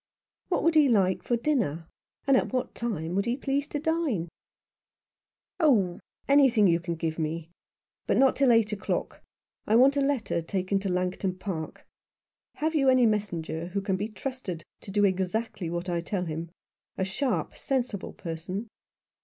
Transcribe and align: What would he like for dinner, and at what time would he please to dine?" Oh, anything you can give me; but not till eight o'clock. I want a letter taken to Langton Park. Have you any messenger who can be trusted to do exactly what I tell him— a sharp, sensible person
What 0.49 0.63
would 0.63 0.73
he 0.73 0.89
like 0.89 1.21
for 1.21 1.35
dinner, 1.37 1.87
and 2.25 2.35
at 2.35 2.51
what 2.51 2.73
time 2.73 3.13
would 3.13 3.27
he 3.27 3.37
please 3.37 3.67
to 3.67 3.77
dine?" 3.79 4.29
Oh, 5.59 5.99
anything 6.27 6.65
you 6.65 6.79
can 6.79 6.95
give 6.95 7.19
me; 7.19 7.51
but 8.07 8.17
not 8.17 8.35
till 8.35 8.51
eight 8.51 8.71
o'clock. 8.71 9.21
I 9.67 9.75
want 9.75 9.95
a 9.97 10.01
letter 10.01 10.41
taken 10.41 10.79
to 10.79 10.89
Langton 10.89 11.35
Park. 11.37 11.85
Have 12.55 12.73
you 12.73 12.89
any 12.89 13.05
messenger 13.05 13.67
who 13.67 13.81
can 13.81 13.95
be 13.95 14.07
trusted 14.07 14.63
to 14.79 14.89
do 14.89 15.05
exactly 15.05 15.69
what 15.69 15.87
I 15.87 16.01
tell 16.01 16.25
him— 16.25 16.49
a 16.97 17.05
sharp, 17.05 17.55
sensible 17.55 18.13
person 18.13 18.69